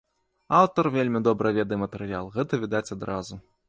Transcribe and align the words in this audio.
Аўтар 0.59 0.89
вельмі 0.95 1.23
добра 1.29 1.53
ведае 1.61 1.81
матэрыял, 1.85 2.35
гэта 2.41 2.65
відаць 2.67 2.87
адразу. 3.01 3.45